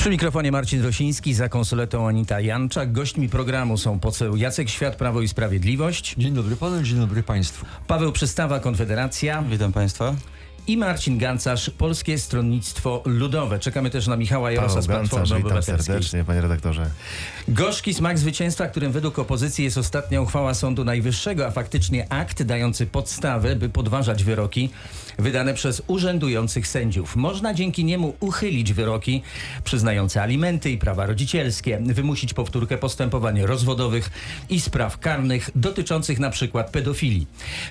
Przy 0.00 0.10
mikrofonie 0.10 0.52
Marcin 0.52 0.82
Rosiński, 0.82 1.34
za 1.34 1.48
konsoletą 1.48 2.08
Anita 2.08 2.40
Janczak. 2.40 2.92
Gośćmi 2.92 3.28
programu 3.28 3.78
są 3.78 3.98
poseł 3.98 4.36
Jacek 4.36 4.68
Świat, 4.70 4.96
Prawo 4.96 5.20
i 5.20 5.28
Sprawiedliwość, 5.28 6.14
Dzień 6.18 6.34
dobry 6.34 6.56
panu, 6.56 6.82
dzień 6.82 6.98
dobry 6.98 7.22
państwu. 7.22 7.66
Paweł 7.86 8.12
Przystawa, 8.12 8.60
Konfederacja 8.60 9.42
Witam 9.42 9.72
Państwa. 9.72 10.14
I 10.66 10.76
Marcin 10.76 11.18
Gancarz, 11.18 11.70
Polskie 11.70 12.18
Stronnictwo 12.18 13.02
Ludowe. 13.04 13.58
Czekamy 13.58 13.90
też 13.90 14.06
na 14.06 14.16
Michała 14.16 14.52
Jarosa 14.52 14.82
z 14.82 14.86
Platformy 14.86 15.36
Obywatelskiej. 15.36 15.86
serdecznie, 15.86 16.24
panie 16.24 16.40
redaktorze. 16.40 16.90
Gorzki 17.48 17.94
smak 17.94 18.18
zwycięstwa, 18.18 18.66
którym 18.66 18.92
według 18.92 19.18
opozycji 19.18 19.64
jest 19.64 19.78
ostatnia 19.78 20.20
uchwała 20.20 20.54
Sądu 20.54 20.84
Najwyższego, 20.84 21.46
a 21.46 21.50
faktycznie 21.50 22.12
akt 22.12 22.42
dający 22.42 22.86
podstawę, 22.86 23.56
by 23.56 23.68
podważać 23.68 24.24
wyroki 24.24 24.70
wydane 25.18 25.54
przez 25.54 25.82
urzędujących 25.86 26.66
sędziów. 26.66 27.16
Można 27.16 27.54
dzięki 27.54 27.84
niemu 27.84 28.14
uchylić 28.20 28.72
wyroki 28.72 29.22
przyznające 29.64 30.22
alimenty 30.22 30.70
i 30.70 30.78
prawa 30.78 31.06
rodzicielskie, 31.06 31.78
wymusić 31.86 32.34
powtórkę 32.34 32.78
postępowań 32.78 33.42
rozwodowych 33.42 34.10
i 34.50 34.60
spraw 34.60 34.98
karnych 34.98 35.50
dotyczących 35.54 36.18
na 36.18 36.30
przykład 36.30 36.70
pedofilii. 36.70 37.26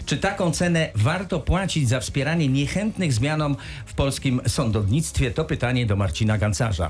Czy 0.06 0.18
taką 0.18 0.52
cenę 0.52 0.90
warto 0.96 1.40
płacić 1.40 1.90
za 1.90 2.00
wspieranie 2.00 2.48
niechętnych 2.48 2.79
zmianom 3.10 3.56
w 3.86 3.94
polskim 3.94 4.42
sądownictwie? 4.48 5.32
To 5.32 5.46
pytanie 5.46 5.86
do 5.86 5.96
Marcina 5.96 6.38
Gancarza. 6.38 6.90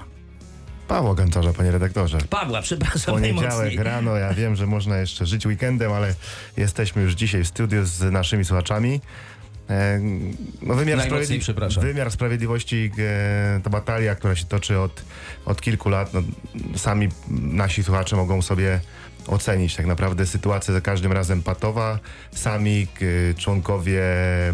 Pawła 0.88 1.16
Gancarza, 1.16 1.54
panie 1.54 1.72
redaktorze. 1.72 2.18
Pawła, 2.30 2.62
przepraszam 2.62 3.14
Poniedziałek 3.16 3.50
najmocniej. 3.50 3.84
rano, 3.84 4.16
ja 4.16 4.34
wiem, 4.34 4.56
że 4.56 4.68
można 4.68 4.98
jeszcze 4.98 5.26
żyć 5.26 5.46
weekendem, 5.46 5.92
ale 5.92 6.14
jesteśmy 6.58 7.02
już 7.02 7.14
dzisiaj 7.14 7.44
w 7.44 7.48
studiu 7.48 7.86
z 7.86 8.02
naszymi 8.12 8.46
słuchaczami. 8.46 9.02
E, 9.70 10.00
No, 10.62 10.76
wymiar, 10.76 11.00
przepraszam. 11.40 11.84
wymiar 11.84 12.12
sprawiedliwości 12.12 12.92
e, 13.00 13.60
to 13.64 13.70
batalia, 13.70 14.16
która 14.16 14.36
się 14.36 14.46
toczy 14.46 14.80
od, 14.80 15.04
od 15.46 15.62
kilku 15.62 15.90
lat. 15.90 16.14
No, 16.14 16.22
sami 16.76 17.10
nasi 17.30 17.84
słuchacze 17.84 18.16
mogą 18.16 18.42
sobie 18.42 18.80
ocenić 19.28 19.76
tak 19.76 19.86
naprawdę 19.86 20.26
sytuacja 20.26 20.74
za 20.74 20.82
każdym 20.82 21.12
razem 21.12 21.44
patowa. 21.44 22.00
Sami 22.32 22.88
k, 22.88 23.00
członkowie 23.38 24.02
e, 24.04 24.54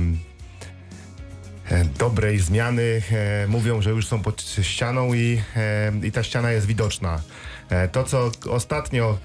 dobrej 2.00 2.40
zmiany 2.40 3.02
e, 3.12 3.48
mówią, 3.48 3.82
że 3.82 3.90
już 3.90 4.08
są 4.08 4.22
pod 4.22 4.42
ścianą 4.62 5.14
i, 5.14 5.42
e, 5.56 5.92
i 6.04 6.12
ta 6.12 6.24
ściana 6.24 6.52
jest 6.52 6.68
widoczna. 6.68 7.22
E, 7.70 7.88
to, 7.88 8.04
co 8.04 8.32
ostatnio 8.50 9.18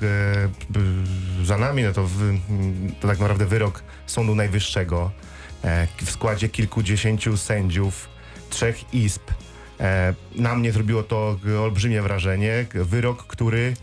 e, 1.42 1.44
za 1.44 1.58
nami, 1.58 1.82
no 1.82 1.92
to, 1.92 2.06
w, 2.06 2.38
to 3.00 3.08
tak 3.08 3.18
naprawdę 3.18 3.46
wyrok 3.46 3.82
Sądu 4.06 4.34
Najwyższego 4.34 5.10
e, 5.64 5.86
w 6.04 6.10
składzie 6.10 6.48
kilkudziesięciu 6.48 7.36
sędziów, 7.36 8.08
trzech 8.50 8.94
izb. 8.94 9.22
E, 9.80 10.14
na 10.34 10.54
mnie 10.54 10.72
zrobiło 10.72 11.02
to 11.02 11.38
olbrzymie 11.62 12.02
wrażenie. 12.02 12.66
Wyrok, 12.74 13.26
który 13.26 13.74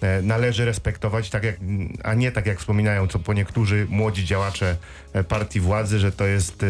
e, 0.00 0.22
należy 0.22 0.64
respektować, 0.64 1.30
tak 1.30 1.44
jak, 1.44 1.56
a 2.04 2.14
nie 2.14 2.32
tak 2.32 2.46
jak 2.46 2.58
wspominają 2.58 3.08
co 3.08 3.18
po 3.18 3.32
niektórzy 3.32 3.86
młodzi 3.90 4.24
działacze 4.24 4.76
e, 5.12 5.24
partii 5.24 5.60
władzy, 5.60 5.98
że 5.98 6.12
to 6.12 6.26
jest 6.26 6.62
e, 6.62 6.66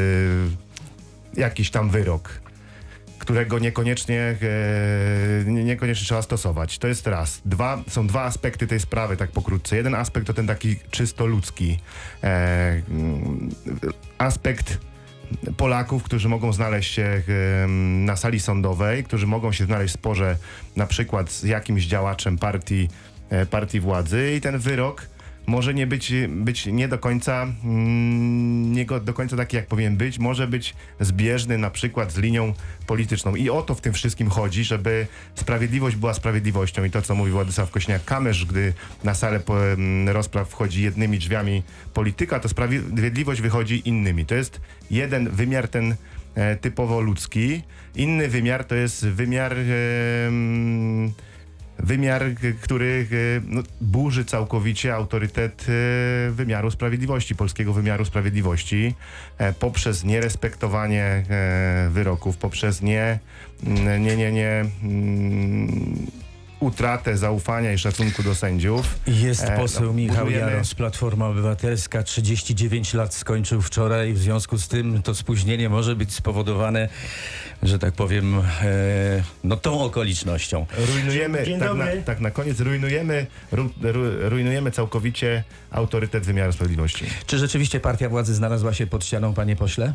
jakiś 1.36 1.70
tam 1.70 1.90
wyrok, 1.90 2.40
którego 3.18 3.58
niekoniecznie, 3.58 4.20
e, 4.20 5.44
nie- 5.50 5.64
niekoniecznie 5.64 6.04
trzeba 6.04 6.22
stosować. 6.22 6.78
To 6.78 6.88
jest 6.88 7.06
raz. 7.06 7.40
Dwa, 7.44 7.82
są 7.88 8.06
dwa 8.06 8.22
aspekty 8.24 8.66
tej 8.66 8.80
sprawy, 8.80 9.16
tak 9.16 9.30
pokrótce. 9.30 9.76
Jeden 9.76 9.94
aspekt 9.94 10.26
to 10.26 10.34
ten 10.34 10.46
taki 10.46 10.76
czysto 10.90 11.26
ludzki. 11.26 11.78
E, 12.22 12.82
mm, 12.88 13.48
aspekt 14.18 14.78
Polaków, 15.56 16.02
którzy 16.02 16.28
mogą 16.28 16.52
znaleźć 16.52 16.94
się 16.94 17.22
em, 17.62 18.04
na 18.04 18.16
sali 18.16 18.40
sądowej, 18.40 19.04
którzy 19.04 19.26
mogą 19.26 19.52
się 19.52 19.64
znaleźć 19.64 19.94
w 19.94 19.98
sporze 19.98 20.36
na 20.76 20.86
przykład 20.86 21.30
z 21.32 21.42
jakimś 21.42 21.86
działaczem 21.86 22.38
partii, 22.38 22.88
e, 23.30 23.46
partii 23.46 23.80
władzy 23.80 24.32
i 24.36 24.40
ten 24.40 24.58
wyrok 24.58 25.06
może 25.46 25.74
nie 25.74 25.86
być, 25.86 26.12
być 26.28 26.66
nie 26.66 26.88
do 26.88 26.98
końca 26.98 27.42
mm, 27.64 28.72
nie 28.72 28.84
do 28.84 29.14
końca 29.14 29.36
taki 29.36 29.56
jak 29.56 29.66
powinien 29.66 29.96
być, 29.96 30.18
może 30.18 30.46
być 30.46 30.74
zbieżny 31.00 31.58
na 31.58 31.70
przykład 31.70 32.12
z 32.12 32.18
linią 32.18 32.54
polityczną. 32.86 33.34
I 33.34 33.50
o 33.50 33.62
to 33.62 33.74
w 33.74 33.80
tym 33.80 33.92
wszystkim 33.92 34.30
chodzi, 34.30 34.64
żeby 34.64 35.06
sprawiedliwość 35.34 35.96
była 35.96 36.14
sprawiedliwością. 36.14 36.84
I 36.84 36.90
to 36.90 37.02
co 37.02 37.14
mówi 37.14 37.30
Władysław 37.30 37.70
Kośniak-Kamysz, 37.70 38.46
gdy 38.46 38.72
na 39.04 39.14
salę 39.14 39.40
em, 39.48 40.08
rozpraw 40.08 40.48
wchodzi 40.48 40.82
jednymi 40.82 41.18
drzwiami 41.18 41.62
polityka, 41.94 42.40
to 42.40 42.48
sprawiedliwość 42.48 43.40
wychodzi 43.40 43.88
innymi. 43.88 44.26
To 44.26 44.34
jest 44.34 44.60
jeden 44.90 45.30
wymiar 45.30 45.68
ten 45.68 45.94
e, 46.34 46.56
typowo 46.56 47.00
ludzki, 47.00 47.62
inny 47.94 48.28
wymiar 48.28 48.64
to 48.64 48.74
jest 48.74 49.06
wymiar 49.06 49.56
em, 49.58 51.12
wymiar, 51.78 52.22
który 52.60 53.06
e, 53.12 53.40
no, 53.46 53.62
burzy 53.80 54.24
całkowicie 54.24 54.94
autorytet 54.94 55.66
e, 55.68 56.30
wymiaru 56.30 56.70
sprawiedliwości, 56.70 57.36
polskiego 57.36 57.72
wymiaru 57.72 58.04
sprawiedliwości, 58.04 58.94
e, 59.38 59.52
poprzez 59.52 60.04
nierespektowanie 60.04 61.22
wyroków, 61.90 62.36
poprzez 62.36 62.82
nie, 62.82 63.18
mm, 63.66 64.02
nie, 64.02 64.16
nie, 64.16 64.32
nie 64.32 64.64
mm, 64.82 66.06
utratę 66.60 67.16
zaufania 67.16 67.72
i 67.72 67.78
szacunku 67.78 68.22
do 68.22 68.34
sędziów. 68.34 68.98
Jest 69.06 69.44
E, 69.44 69.56
poseł 69.56 69.86
no, 69.86 69.92
Michał 69.92 70.24
budujemy- 70.26 70.50
Jaros, 70.52 70.74
Platforma 70.74 71.26
Obywatelska, 71.28 72.02
39 72.02 72.94
lat 72.94 73.14
skończył 73.14 73.62
wczoraj, 73.62 74.12
w 74.12 74.18
związku 74.18 74.58
z 74.58 74.68
tym 74.68 75.02
to 75.02 75.14
spóźnienie 75.14 75.68
może 75.68 75.96
być 75.96 76.14
spowodowane, 76.14 76.88
że 77.62 77.78
tak 77.78 77.92
powiem, 77.94 78.34
e, 78.38 78.42
no 79.44 79.56
tą 79.56 79.80
okolicznością. 79.80 80.66
Rujnujemy, 80.94 81.44
Dzień 81.44 81.58
tak, 81.58 81.68
dobry. 81.68 81.96
na, 81.96 82.02
tak 82.02 82.20
na 82.20 82.30
koniec, 82.30 82.60
rujnujemy, 82.60 83.26
ru, 83.52 83.70
ru, 83.82 84.02
rujnujemy 84.28 84.70
całkowicie 84.70 85.44
autorytet 85.70 86.24
wymiaru 86.24 86.52
sprawiedliwości. 86.52 87.04
Czy 87.26 87.38
rzeczywiście 87.38 87.80
partia 87.80 88.08
władzy 88.08 88.34
znalazła 88.34 88.74
się 88.74 88.86
pod 88.86 89.04
ścianą, 89.04 89.34
panie 89.34 89.56
pośle? 89.56 89.92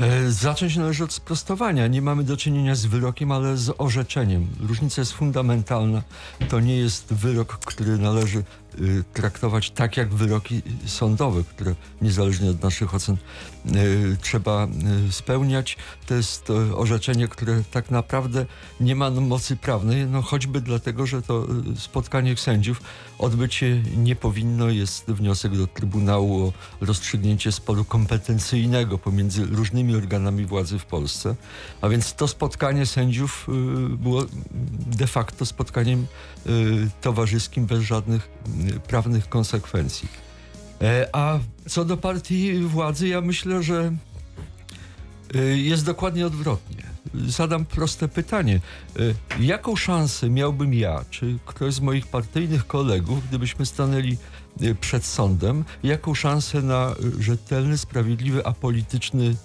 E, 0.00 0.30
Zacząć 0.30 0.76
należy 0.76 1.04
od 1.04 1.12
sprostowania. 1.12 1.86
Nie 1.86 2.02
mamy 2.02 2.24
do 2.24 2.36
czynienia 2.36 2.74
z 2.74 2.86
wyrokiem, 2.86 3.32
ale 3.32 3.56
z 3.56 3.74
orzeczeniem. 3.78 4.48
Różnica 4.60 5.02
jest 5.02 5.12
fundamentalna. 5.12 6.02
To 6.48 6.60
nie 6.60 6.76
jest 6.76 7.14
wyrok, 7.14 7.58
który 7.58 7.98
należy 7.98 8.38
y, 8.80 9.04
traktować 9.12 9.70
tak 9.70 9.96
jak 9.96 10.14
wyroki 10.14 10.62
sądowe, 10.86 11.44
które 11.44 11.74
niezależnie 12.02 12.50
od 12.50 12.62
naszych 12.62 12.94
ocen 12.94 13.16
y, 13.66 14.16
trzeba 14.20 14.68
y, 15.08 15.12
spełniać. 15.12 15.76
To 16.06 16.14
jest 16.14 16.50
orzeczenie, 16.74 17.28
które 17.28 17.62
tak 17.70 17.90
naprawdę 17.90 18.46
nie 18.80 18.96
ma 18.96 19.10
mocy 19.10 19.56
prawnej, 19.56 20.06
no 20.06 20.22
choćby 20.22 20.60
dlatego, 20.60 21.06
że 21.06 21.22
to 21.22 21.46
spotkanie 21.78 22.36
sędziów 22.36 22.80
odbyć 23.18 23.54
się 23.54 23.82
nie 23.96 24.16
powinno. 24.16 24.68
Jest 24.68 25.10
wniosek 25.10 25.56
do 25.56 25.66
Trybunału 25.66 26.46
o 26.46 26.52
rozstrzygnięcie 26.80 27.52
sporu 27.52 27.84
kompetencyjnego 27.84 28.98
pomiędzy 28.98 29.44
różnymi 29.46 29.87
organami 29.96 30.46
władzy 30.46 30.78
w 30.78 30.84
Polsce. 30.84 31.34
A 31.80 31.88
więc 31.88 32.14
to 32.14 32.28
spotkanie 32.28 32.86
sędziów 32.86 33.48
y, 33.48 33.52
było 33.96 34.26
de 34.86 35.06
facto 35.06 35.46
spotkaniem 35.46 36.06
y, 36.46 36.90
towarzyskim 37.00 37.66
bez 37.66 37.80
żadnych 37.80 38.28
y, 38.76 38.80
prawnych 38.80 39.28
konsekwencji. 39.28 40.08
E, 40.80 41.08
A 41.12 41.38
co 41.68 41.84
do 41.84 41.96
partii 41.96 42.58
władzy, 42.58 43.08
ja 43.08 43.20
myślę, 43.20 43.62
że 43.62 43.92
jest 45.54 45.84
dokładnie 45.84 46.26
odwrotnie. 46.26 46.82
Zadam 47.14 47.64
proste 47.64 48.08
pytanie. 48.08 48.60
Jaką 49.40 49.76
szansę 49.76 50.30
miałbym 50.30 50.74
ja, 50.74 51.04
czy 51.10 51.38
ktoś 51.46 51.74
z 51.74 51.80
moich 51.80 52.06
partyjnych 52.06 52.66
kolegów, 52.66 53.28
gdybyśmy 53.28 53.66
stanęli 53.66 54.16
przed 54.80 55.04
sądem, 55.04 55.64
jaką 55.82 56.14
szansę 56.14 56.62
na 56.62 56.94
rzetelny, 57.18 57.78
sprawiedliwy, 57.78 58.46
apolityczny 58.46 59.36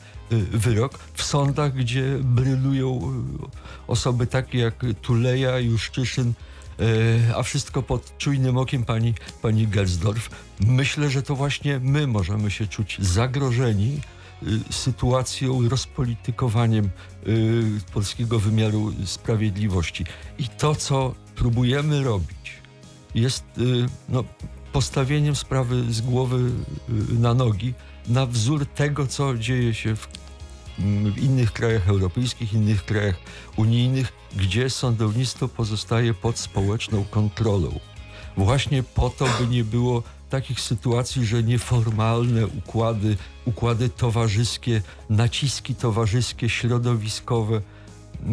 wyrok 0.51 0.99
w 1.13 1.23
sądach, 1.23 1.73
gdzie 1.73 2.19
brylują 2.21 2.99
y, 2.99 3.47
osoby 3.87 4.27
takie 4.27 4.57
jak 4.57 4.85
Tuleja, 5.01 5.59
Juszczyszyn, 5.59 6.33
y, 6.79 7.35
a 7.35 7.43
wszystko 7.43 7.83
pod 7.83 8.17
czujnym 8.17 8.57
okiem 8.57 8.85
pani, 8.85 9.13
pani 9.41 9.67
Gelsdorf. 9.67 10.29
Myślę, 10.59 11.09
że 11.09 11.23
to 11.23 11.35
właśnie 11.35 11.79
my 11.79 12.07
możemy 12.07 12.51
się 12.51 12.67
czuć 12.67 12.97
zagrożeni 13.01 13.99
y, 14.43 14.73
sytuacją, 14.73 15.69
rozpolitykowaniem 15.69 16.89
y, 17.27 17.63
polskiego 17.93 18.39
wymiaru 18.39 18.93
sprawiedliwości. 19.05 20.05
I 20.37 20.47
to, 20.47 20.75
co 20.75 21.15
próbujemy 21.35 22.03
robić, 22.03 22.61
jest 23.15 23.43
y, 23.57 23.85
no, 24.09 24.23
postawieniem 24.73 25.35
sprawy 25.35 25.93
z 25.93 26.01
głowy 26.01 26.51
y, 26.89 27.19
na 27.19 27.33
nogi, 27.33 27.73
na 28.07 28.25
wzór 28.25 28.65
tego, 28.65 29.07
co 29.07 29.37
dzieje 29.37 29.73
się 29.73 29.95
w, 29.95 30.07
w 30.79 31.17
innych 31.17 31.51
krajach 31.51 31.89
europejskich, 31.89 32.53
innych 32.53 32.85
krajach 32.85 33.15
unijnych, 33.57 34.13
gdzie 34.35 34.69
sądownictwo 34.69 35.47
pozostaje 35.47 36.13
pod 36.13 36.39
społeczną 36.39 37.05
kontrolą. 37.05 37.79
Właśnie 38.37 38.83
po 38.83 39.09
to, 39.09 39.25
by 39.39 39.47
nie 39.47 39.63
było 39.63 40.03
takich 40.29 40.59
sytuacji, 40.59 41.25
że 41.25 41.43
nieformalne 41.43 42.47
układy, 42.47 43.17
układy 43.45 43.89
towarzyskie, 43.89 44.81
naciski 45.09 45.75
towarzyskie, 45.75 46.49
środowiskowe 46.49 47.61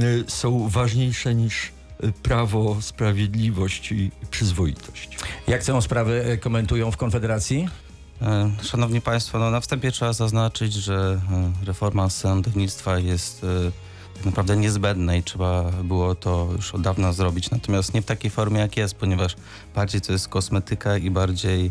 y, 0.02 0.25
są 0.28 0.69
ważniejsze 0.69 1.34
niż 1.34 1.72
y, 2.04 2.12
prawo, 2.12 2.76
sprawiedliwość 2.81 3.92
i 3.92 4.10
przyzwoitość. 4.31 5.19
Jak 5.48 5.64
tę 5.64 5.82
sprawę 5.82 6.25
e, 6.25 6.37
komentują 6.37 6.90
w 6.90 6.96
Konfederacji? 6.96 7.69
E, 8.22 8.50
Szanowni 8.62 9.00
Państwo, 9.00 9.38
no 9.38 9.50
na 9.50 9.61
wstępie 9.61 9.93
trzeba 9.93 10.12
zaznaczyć, 10.12 10.72
że 10.72 11.20
e, 11.62 11.67
reforma 11.67 12.11
sądownictwa 12.11 12.99
jest 12.99 13.44
e, 13.44 13.72
tak 14.14 14.25
naprawdę 14.25 14.56
niezbędna 14.56 15.17
i 15.17 15.22
trzeba 15.22 15.62
było 15.84 16.14
to 16.14 16.49
już 16.56 16.75
od 16.75 16.82
dawna 16.82 17.12
zrobić, 17.12 17.50
natomiast 17.50 17.94
nie 17.94 18.02
w 18.02 18.05
takiej 18.05 18.31
formie 18.31 18.61
jak 18.61 18.76
jest, 18.76 18.94
ponieważ 18.94 19.37
bardziej 19.75 20.00
to 20.00 20.12
jest 20.12 20.28
kosmetyka 20.28 20.96
i 20.96 21.11
bardziej 21.11 21.70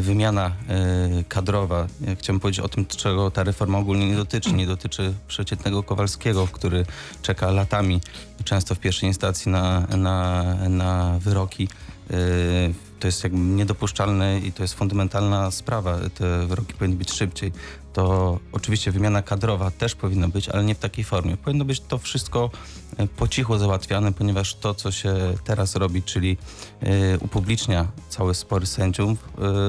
wymiana 0.00 0.52
e, 0.68 1.24
kadrowa. 1.28 1.86
Ja 2.00 2.16
chciałem 2.16 2.40
powiedzieć 2.40 2.60
o 2.64 2.68
tym, 2.68 2.86
czego 2.86 3.30
ta 3.30 3.42
reforma 3.42 3.78
ogólnie 3.78 4.08
nie 4.08 4.16
dotyczy. 4.16 4.52
Nie 4.52 4.66
dotyczy 4.66 5.14
przeciętnego 5.28 5.82
Kowalskiego, 5.82 6.48
który 6.52 6.86
czeka 7.22 7.50
latami, 7.50 8.00
często 8.44 8.74
w 8.74 8.78
pierwszej 8.78 9.08
instancji 9.08 9.52
na, 9.52 9.80
na, 9.80 10.44
na 10.68 11.18
wyroki. 11.20 11.68
E, 12.10 12.90
To 13.00 13.08
jest 13.08 13.24
jakby 13.24 13.38
niedopuszczalne 13.38 14.38
i 14.38 14.52
to 14.52 14.62
jest 14.62 14.74
fundamentalna 14.74 15.50
sprawa. 15.50 15.98
Te 16.14 16.46
wyroki 16.46 16.74
powinny 16.74 16.96
być 16.96 17.12
szybciej. 17.12 17.52
To 17.92 18.38
oczywiście 18.52 18.92
wymiana 18.92 19.22
kadrowa 19.22 19.70
też 19.70 19.94
powinna 19.94 20.28
być, 20.28 20.48
ale 20.48 20.64
nie 20.64 20.74
w 20.74 20.78
takiej 20.78 21.04
formie. 21.04 21.36
Powinno 21.36 21.64
być 21.64 21.80
to 21.80 21.98
wszystko 21.98 22.50
e, 22.96 23.06
po 23.06 23.28
cichu 23.28 23.58
załatwiane, 23.58 24.12
ponieważ 24.12 24.54
to, 24.54 24.74
co 24.74 24.92
się 24.92 25.14
teraz 25.44 25.76
robi, 25.76 26.02
czyli 26.02 26.36
e, 26.80 27.18
upublicznia 27.18 27.86
całe 28.08 28.34
spory 28.34 28.66
sędziów, 28.66 29.28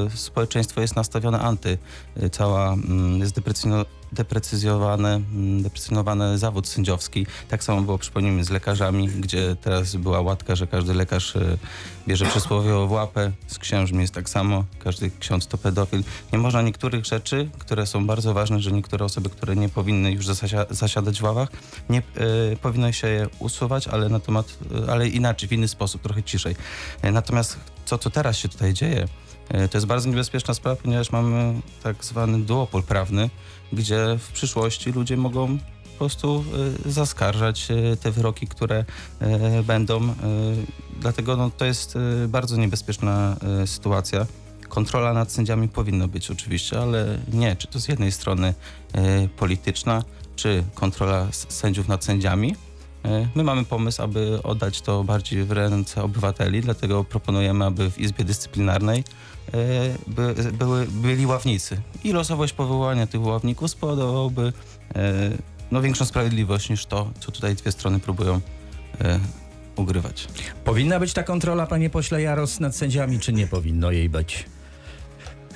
e, 0.10 0.18
społeczeństwo 0.18 0.82
jest 0.82 0.96
nastawione 0.96 1.40
anty. 1.40 1.78
Cała 2.32 2.74
mm, 2.74 3.20
jest 3.20 3.36
deprecyjno, 4.12 4.52
deprecyzowany, 4.52 5.10
mm, 5.10 5.64
deprecjonowany 5.64 6.38
zawód 6.38 6.68
sędziowski. 6.68 7.26
Tak 7.50 7.64
samo 7.64 7.82
było, 7.82 7.98
przypomnijmy, 7.98 8.44
z 8.44 8.50
lekarzami, 8.50 9.08
gdzie 9.08 9.56
teraz 9.56 9.96
była 9.96 10.22
łatka, 10.22 10.56
że 10.56 10.68
każdy 10.68 10.94
lekarz 10.94 11.36
e, 11.36 11.58
bierze 12.08 12.26
przysłowiowo 12.26 12.88
w 12.88 12.92
łapę. 12.92 13.32
Z 13.48 13.60
księżmi 13.60 14.02
jest 14.02 14.14
tak 14.14 14.30
samo. 14.30 14.66
Każdy 14.80 15.12
ksiądz 15.20 15.48
to 15.48 15.58
pedofil. 15.58 16.04
Nie 16.34 16.40
można 16.40 16.62
niektórych 16.62 17.06
rzeczy, 17.06 17.50
które 17.60 17.86
są 17.86 18.08
bardzo 18.08 18.34
ważne, 18.34 18.60
że 18.60 18.72
niektóre 18.72 19.06
osoby, 19.06 19.30
które 19.30 19.56
nie 19.56 19.70
powinny 19.70 20.12
już 20.12 20.26
zasia 20.26 20.66
zasiadać 20.70 21.20
w 21.20 21.24
ławach, 21.24 21.50
nie 21.90 22.00
e, 22.00 22.04
powinno 22.62 22.92
się 22.92 23.08
je 23.08 23.28
usuwać, 23.40 23.88
ale 23.88 24.10
na 24.10 24.20
temat, 24.20 24.58
e, 24.88 24.92
ale 24.92 25.08
inaczej, 25.08 25.50
w 25.50 25.52
inny 25.52 25.68
sposób, 25.68 26.02
trochę 26.02 26.24
ciszej. 26.24 26.56
E, 27.02 27.12
natomiast 27.12 27.58
to, 27.86 27.98
co 27.98 28.10
teraz 28.10 28.38
się 28.38 28.50
tutaj 28.50 28.74
dzieje, 28.74 29.08
to 29.72 29.78
jest 29.78 29.88
bardzo 29.88 30.10
niebezpieczna 30.10 30.54
sprawa, 30.54 30.82
ponieważ 30.82 31.12
mamy 31.12 31.62
tak 31.84 32.06
zwany 32.06 32.40
duopol 32.40 32.84
prawny, 32.84 33.30
gdzie 33.74 34.18
w 34.20 34.32
przyszłości 34.32 34.92
ludzie 34.92 35.18
mogą 35.18 35.58
po 35.58 35.98
prostu 35.98 36.44
e, 36.88 36.92
zaskarżać 36.92 37.68
e, 37.72 37.98
te 37.98 38.12
wyroki, 38.12 38.48
które 38.48 38.86
e, 39.20 39.64
będą. 39.64 40.04
e, 40.04 40.14
Dlatego 41.00 41.38
no, 41.38 41.52
to 41.58 41.66
jest 41.66 41.96
e, 41.96 42.28
bardzo 42.28 42.58
niebezpieczna 42.58 43.36
e, 43.64 43.68
sytuacja. 43.68 44.26
Kontrola 44.70 45.14
nad 45.14 45.32
sędziami 45.32 45.68
powinna 45.68 46.08
być 46.08 46.32
oczywiście, 46.32 46.80
ale 46.82 47.18
nie, 47.34 47.56
czy 47.56 47.68
to 47.68 47.80
z 47.80 47.88
jednej 47.88 48.12
strony 48.12 48.54
e, 48.94 49.28
polityczna, 49.28 50.04
czy 50.36 50.64
kontrola 50.76 51.28
sędziów 51.32 51.88
nad 51.88 52.06
sędziami. 52.06 52.56
E, 53.06 53.28
My 53.36 53.44
mamy 53.44 53.66
pomysł, 53.66 54.02
aby 54.02 54.40
oddać 54.44 54.82
to 54.82 55.04
bardziej 55.04 55.44
w 55.44 55.52
ręce 55.52 56.04
obywateli, 56.04 56.62
dlatego 56.62 57.04
proponujemy, 57.04 57.66
aby 57.66 57.92
w 57.92 58.00
Izbie 58.00 58.26
Dyscyplinarnej 58.26 59.00
e, 59.00 59.54
by, 60.08 60.36
były, 60.54 60.88
byli 60.88 61.26
ławnicy. 61.26 61.82
I 62.04 62.12
losowość 62.14 62.54
powołania 62.54 63.08
tych 63.08 63.22
ławników 63.22 63.72
spowodowałoby 63.72 64.54
e, 64.96 65.14
no, 65.72 65.82
większą 65.82 66.06
sprawiedliwość 66.06 66.70
niż 66.70 66.86
to, 66.86 67.12
co 67.20 67.32
tutaj 67.32 67.56
dwie 67.56 67.72
strony 67.72 68.00
próbują 68.00 68.42
ugrywać. 69.76 70.28
Powinna 70.66 71.00
być 71.00 71.14
ta 71.14 71.24
kontrola, 71.24 71.68
panie 71.68 71.90
pośle 71.90 72.22
Jaros, 72.22 72.60
nad 72.60 72.76
sędziami, 72.76 73.20
czy 73.20 73.34
nie 73.34 73.48
powinno 73.48 73.92
jej 73.92 74.10
być? 74.10 74.46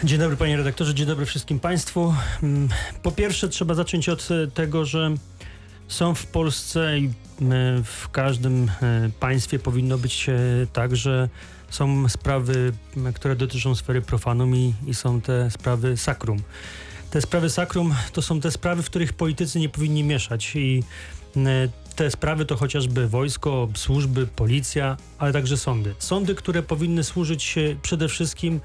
Dzień 0.04 0.20
dobry 0.20 0.38
panie 0.38 0.58
redaktorze, 0.58 0.96
dzień 0.96 1.08
dobry 1.08 1.26
wszystkim 1.26 1.60
państwu. 1.60 2.14
Mm, 2.44 2.70
Po 3.04 3.12
pierwsze 3.12 3.50
trzeba 3.50 3.74
zacząć 3.74 4.10
od 4.10 4.28
tego, 4.54 4.86
że 4.86 5.16
są 5.88 6.16
w 6.16 6.26
Polsce 6.26 7.00
i 7.00 7.06
e, 7.06 7.12
w 7.84 8.10
każdym 8.12 8.72
e, 8.82 9.10
państwie 9.20 9.60
powinno 9.60 9.98
być 9.98 10.30
e, 10.30 10.34
tak, 10.74 10.96
że 10.96 11.30
są 11.70 12.10
sprawy, 12.10 12.72
które 13.14 13.36
dotyczą 13.36 13.76
sfery 13.76 14.02
profanum 14.02 14.56
i, 14.56 14.74
i 14.88 14.94
są 14.94 15.22
te 15.22 15.52
sprawy 15.52 15.98
sakrum. 15.98 16.38
Te 17.12 17.22
sprawy 17.22 17.50
sakrum 17.50 17.96
to 18.14 18.22
są 18.22 18.42
te 18.42 18.52
sprawy, 18.52 18.84
w 18.84 18.86
których 18.86 19.14
politycy 19.14 19.60
nie 19.60 19.70
powinni 19.70 20.04
mieszać 20.04 20.56
i 20.56 20.84
te 21.96 22.12
sprawy 22.12 22.46
to 22.46 22.56
chociażby 22.56 23.08
wojsko, 23.08 23.68
służby, 23.76 24.28
policja, 24.28 24.98
ale 25.18 25.34
także 25.34 25.58
sądy. 25.58 25.96
Sądy, 26.00 26.36
które 26.36 26.64
powinny 26.64 27.04
służyć 27.04 27.56
przede 27.82 28.08
wszystkim 28.08 28.60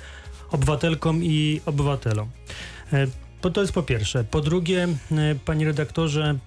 obywatelkom 0.50 1.24
i 1.24 1.60
obywatelom. 1.66 2.28
To 3.40 3.60
jest 3.60 3.72
po 3.72 3.82
pierwsze. 3.82 4.24
Po 4.24 4.40
drugie, 4.40 4.88
panie 5.44 5.64
redaktorze, 5.64 6.38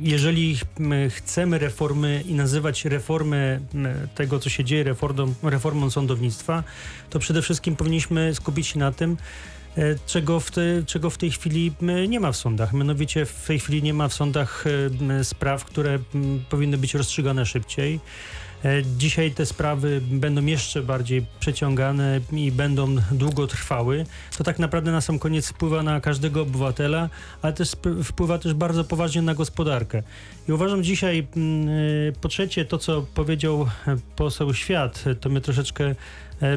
jeżeli 0.00 0.56
m, 0.80 0.92
chcemy 1.10 1.58
reformy 1.58 2.22
i 2.26 2.34
nazywać 2.34 2.84
reformę 2.84 3.36
m, 3.74 3.88
tego, 4.14 4.38
co 4.38 4.50
się 4.50 4.64
dzieje, 4.64 4.84
reformą, 4.84 5.34
reformą 5.42 5.90
sądownictwa, 5.90 6.64
to 7.10 7.18
przede 7.18 7.42
wszystkim 7.42 7.76
powinniśmy 7.76 8.34
skupić 8.34 8.66
się 8.66 8.78
na 8.78 8.92
tym, 8.92 9.16
e, 9.76 9.82
czego 10.06 10.40
w, 10.40 10.50
te, 10.50 10.62
czego 10.86 11.10
w 11.10 11.18
tej 11.18 11.30
chwili 11.30 11.72
nie 12.08 12.20
ma 12.20 12.32
w 12.32 12.36
sądach. 12.36 12.72
Mianowicie 12.72 13.26
w 13.26 13.46
tej 13.46 13.58
chwili 13.58 13.82
nie 13.82 13.94
ma 13.94 14.08
w 14.08 14.14
sądach 14.14 14.64
e, 15.10 15.24
spraw, 15.24 15.64
które 15.64 15.98
powinny 16.50 16.78
być 16.78 16.94
rozstrzygane 16.94 17.46
szybciej. 17.46 18.00
E, 18.64 18.82
Dzisiaj 18.98 19.30
te 19.30 19.46
sprawy 19.46 20.00
będą 20.10 20.46
jeszcze 20.46 20.82
bardziej 20.82 21.26
przeciągane 21.40 22.20
i 22.32 22.52
będą 22.52 22.96
długo 23.12 23.46
trwały. 23.46 24.06
To 24.38 24.44
tak 24.44 24.58
naprawdę 24.58 24.92
na 24.92 25.00
sam 25.00 25.18
koniec 25.18 25.48
wpływa 25.48 25.82
na 25.82 26.00
każdego 26.00 26.42
obywatela, 26.42 27.08
ale 27.42 27.52
też 27.52 27.72
wpływa 28.04 28.38
też 28.38 28.54
bardzo 28.54 28.84
poważnie 28.84 29.22
na 29.22 29.34
gospodarkę. 29.34 30.02
I 30.48 30.52
uważam 30.52 30.82
dzisiaj, 30.82 31.26
mm, 31.36 31.68
e, 31.68 32.12
po 32.12 32.28
trzecie, 32.28 32.64
to 32.64 32.78
co 32.78 33.02
powiedział 33.14 33.66
e, 33.86 33.96
poseł 34.16 34.54
Świat, 34.54 35.04
to 35.20 35.28
mnie 35.28 35.40
troszeczkę 35.40 35.94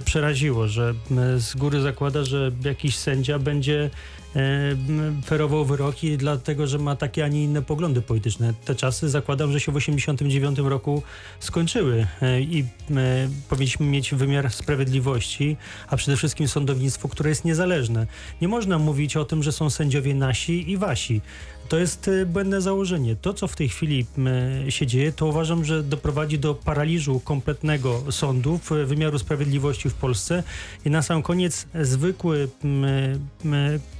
przeraziło, 0.05 0.67
że 0.67 0.93
z 1.37 1.55
góry 1.55 1.81
zakłada, 1.81 2.23
że 2.23 2.51
jakiś 2.63 2.95
sędzia 2.97 3.39
będzie 3.39 3.89
ferował 5.25 5.65
wyroki 5.65 6.17
dlatego, 6.17 6.67
że 6.67 6.77
ma 6.77 6.95
takie, 6.95 7.25
a 7.25 7.27
nie 7.27 7.43
inne 7.43 7.61
poglądy 7.61 8.01
polityczne. 8.01 8.53
Te 8.65 8.75
czasy 8.75 9.09
zakładam, 9.09 9.51
że 9.51 9.59
się 9.59 9.71
w 9.71 9.75
1989 9.75 10.69
roku 10.69 11.03
skończyły 11.39 12.07
e, 12.21 12.41
i 12.41 12.61
e, 12.61 13.29
powinniśmy 13.49 13.85
mieć 13.85 14.13
wymiar 14.13 14.51
sprawiedliwości, 14.51 15.57
a 15.87 15.97
przede 15.97 16.17
wszystkim 16.17 16.47
sądownictwo, 16.47 17.09
które 17.09 17.29
jest 17.29 17.45
niezależne. 17.45 18.07
Nie 18.41 18.47
można 18.47 18.79
mówić 18.79 19.17
o 19.17 19.25
tym, 19.25 19.43
że 19.43 19.51
są 19.51 19.69
sędziowie 19.69 20.15
nasi 20.15 20.71
i 20.71 20.77
wasi. 20.77 21.21
To 21.69 21.77
jest 21.77 22.07
e, 22.07 22.25
błędne 22.25 22.61
założenie. 22.61 23.15
To, 23.15 23.33
co 23.33 23.47
w 23.47 23.55
tej 23.55 23.69
chwili 23.69 24.05
się 24.69 24.87
dzieje, 24.87 25.11
to 25.11 25.25
uważam, 25.25 25.65
że 25.65 25.83
doprowadzi 25.83 26.39
do 26.39 26.55
paraliżu 26.55 27.19
kompletnego 27.19 28.11
sądów, 28.11 28.71
e, 28.71 28.85
wymiaru 28.85 29.19
sprawiedliwości 29.19 29.89
w 29.89 29.93
Polsce 29.93 30.43
i 30.85 30.89
na 30.89 31.01
sam 31.01 31.23
koniec 31.23 31.67
zwykły, 31.81 32.49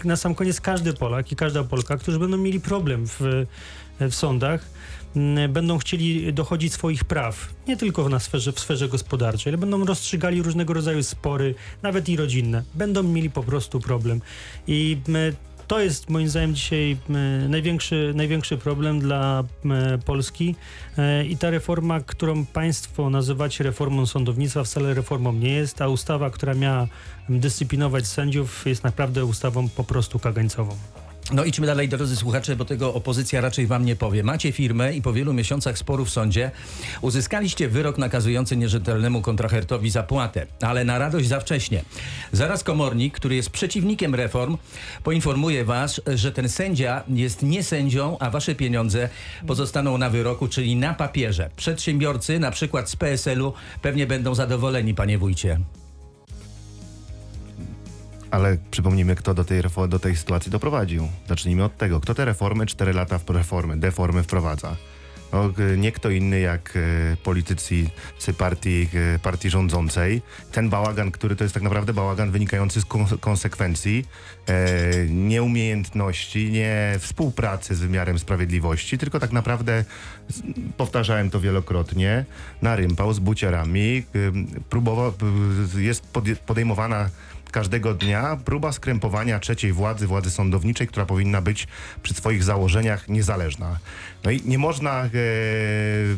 na 0.04 0.16
sam 0.18 0.36
koniec 0.36 0.62
każdy 0.62 0.94
Polak 0.94 1.32
i 1.32 1.36
każda 1.36 1.64
Polka, 1.64 1.98
którzy 1.98 2.20
będą 2.20 2.38
mieli 2.38 2.60
problem 2.60 3.08
w, 3.08 3.46
w 4.00 4.16
sądach, 4.16 4.70
będą 5.50 5.78
chcieli 5.78 6.34
dochodzić 6.34 6.74
swoich 6.74 7.04
praw, 7.04 7.54
nie 7.68 7.78
tylko 7.78 8.10
na 8.10 8.20
sferze, 8.20 8.52
w 8.52 8.60
sferze 8.60 8.90
gospodarczej, 8.90 9.52
ale 9.52 9.58
będą 9.58 9.86
rozstrzygali 9.86 10.42
różnego 10.42 10.74
rodzaju 10.74 11.04
spory, 11.04 11.56
nawet 11.82 12.10
i 12.10 12.18
rodzinne. 12.18 12.64
Będą 12.74 13.04
mieli 13.04 13.30
po 13.30 13.44
prostu 13.44 13.80
problem. 13.80 14.22
I 14.68 14.98
m, 15.08 15.16
to 15.68 15.80
jest 15.80 16.10
moim 16.10 16.30
zdaniem 16.30 16.56
dzisiaj 16.56 16.98
największy, 17.50 18.14
największy 18.16 18.58
problem 18.58 19.00
dla 19.00 19.44
Polski 20.06 20.56
E, 20.98 21.26
i 21.26 21.38
ta 21.38 21.50
reforma, 21.50 22.00
którą 22.00 22.46
państwo 22.46 23.10
nazywacie 23.10 23.64
reformą 23.64 24.06
sądownictwa, 24.06 24.64
wcale 24.64 24.94
reformą 24.94 25.34
nie 25.34 25.50
jest. 25.50 25.76
Ta 25.76 25.88
ustawa, 25.88 26.30
która 26.30 26.54
miała 26.54 26.88
dyscyplinować 27.30 28.08
sędziów, 28.08 28.66
jest 28.66 28.84
naprawdę 28.84 29.26
ustawą 29.26 29.70
po 29.70 29.84
prostu 29.84 30.20
kagańcową. 30.20 30.76
No 31.32 31.44
idźmy 31.44 31.68
dalej, 31.68 31.90
drodzy 31.90 32.16
słuchacze, 32.16 32.56
bo 32.56 32.66
tego 32.66 32.94
opozycja 32.94 33.42
raczej 33.42 33.68
wam 33.68 33.86
nie 33.86 33.96
powie. 33.96 34.24
Macie 34.24 34.52
firmę 34.52 34.94
i 34.94 35.02
po 35.02 35.14
wielu 35.14 35.34
miesiącach 35.34 35.78
sporu 35.78 36.06
w 36.06 36.10
sądzie 36.10 36.52
uzyskaliście 37.02 37.68
wyrok 37.68 37.98
nakazujący 37.98 38.58
nierzetelnemu 38.58 39.22
kontrahertowi 39.22 39.90
zapłatę, 39.90 40.48
ale 40.62 40.84
na 40.84 41.00
radość 41.00 41.28
za 41.28 41.40
wcześnie. 41.40 41.84
Zaraz 42.32 42.64
komornik, 42.64 43.14
który 43.14 43.36
jest 43.36 43.50
przeciwnikiem 43.50 44.16
reform, 44.16 44.58
poinformuje 45.04 45.66
was, 45.66 46.02
że 46.16 46.32
ten 46.32 46.50
sędzia 46.50 47.04
jest 47.10 47.44
nie 47.44 47.64
sędzią, 47.64 48.18
a 48.20 48.30
wasze 48.30 48.56
pieniądze 48.56 49.10
pozostaną 49.48 49.98
na 49.98 50.10
wyroku, 50.10 50.48
czyli 50.48 50.76
na 50.76 50.94
papierze. 50.94 51.50
Przedsiębiorcy, 51.56 52.40
na 52.40 52.52
przykład 52.52 52.90
z 52.90 52.96
PSL-u, 52.96 53.54
pewnie 53.82 54.08
będą 54.08 54.36
zadowoleni, 54.36 54.94
panie 54.94 55.18
wójcie. 55.18 55.60
Ale 58.32 58.58
przypomnijmy, 58.72 59.16
kto 59.16 59.34
do 59.34 59.44
tej, 59.44 59.62
do 59.90 60.00
tej 60.00 60.16
sytuacji 60.16 60.52
doprowadził. 60.52 61.08
Zacznijmy 61.28 61.64
od 61.64 61.78
tego. 61.78 62.00
Kto 62.00 62.16
te 62.16 62.26
reformy, 62.26 62.66
4 62.66 62.94
lata 62.94 63.18
w 63.18 63.30
reformy, 63.30 63.78
deformy 63.78 64.24
wprowadza? 64.24 64.76
no, 65.34 65.54
nie 65.78 65.92
kto 65.92 66.10
inny 66.10 66.40
jak 66.40 66.74
e, 66.76 67.18
politycy 67.18 67.86
partii, 68.38 68.90
partii 69.24 69.50
rządzącej. 69.50 70.22
Ten 70.52 70.70
bałagan, 70.70 71.12
który 71.12 71.36
to 71.36 71.44
jest 71.44 71.54
tak 71.54 71.64
naprawdę 71.64 71.94
bałagan 71.94 72.32
wynikający 72.32 72.82
z 72.82 72.86
kon- 72.86 73.18
konsekwencji 73.20 74.06
e, 74.48 74.56
nieumiejętności, 75.10 76.52
nie 76.52 76.96
współpracy 77.00 77.76
z 77.76 77.80
wymiarem 77.80 78.20
sprawiedliwości, 78.20 78.98
tylko 78.98 79.20
tak 79.20 79.32
naprawdę, 79.32 79.86
powtarzałem 80.78 81.30
to 81.30 81.40
wielokrotnie, 81.40 82.26
narympał 82.62 83.14
z 83.14 83.20
buciarami, 83.20 84.04
próbował, 84.70 85.14
jest 85.78 86.04
podejmowana 86.46 87.10
każdego 87.52 87.94
dnia 87.94 88.38
próba 88.46 88.72
skrępowania 88.72 89.40
trzeciej 89.40 89.74
władzy, 89.74 90.08
władzy 90.08 90.32
sądowniczej, 90.32 90.88
która 90.88 91.06
powinna 91.06 91.42
być 91.42 91.68
przy 92.04 92.14
swoich 92.14 92.44
założeniach 92.44 93.10
niezależna. 93.10 93.80
No 94.24 94.32
i 94.32 94.42
nie 94.46 94.58
można, 94.58 95.04
e, 95.04 95.10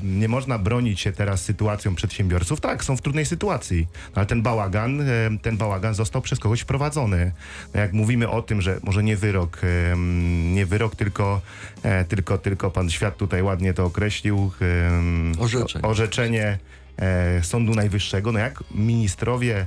nie 0.03 0.27
można 0.27 0.59
bronić 0.59 0.99
się 0.99 1.11
teraz 1.11 1.41
sytuacją 1.41 1.95
przedsiębiorców. 1.95 2.61
Tak, 2.61 2.83
są 2.83 2.97
w 2.97 3.01
trudnej 3.01 3.25
sytuacji, 3.25 3.87
no, 4.05 4.11
ale 4.15 4.25
ten 4.25 4.41
bałagan, 4.41 5.01
e, 5.01 5.05
ten 5.41 5.57
bałagan 5.57 5.93
został 5.93 6.21
przez 6.21 6.39
kogoś 6.39 6.61
wprowadzony. 6.61 7.31
No, 7.73 7.79
jak 7.81 7.93
mówimy 7.93 8.29
o 8.29 8.41
tym, 8.41 8.61
że 8.61 8.79
może 8.83 9.03
nie 9.03 9.17
wyrok, 9.17 9.61
em, 9.91 10.53
nie 10.53 10.65
wyrok, 10.65 10.95
tylko, 10.95 11.41
e, 11.83 12.05
tylko, 12.05 12.37
tylko 12.37 12.71
pan 12.71 12.89
Świat 12.89 13.17
tutaj 13.17 13.41
ładnie 13.43 13.73
to 13.73 13.85
określił. 13.85 14.51
em, 14.61 15.31
Orzeczenie. 15.39 15.85
Orzeczenie 15.85 16.57
e, 16.97 17.43
Sądu 17.43 17.75
Najwyższego. 17.75 18.31
No 18.31 18.39
jak 18.39 18.63
ministrowie 18.75 19.55
e, 19.59 19.65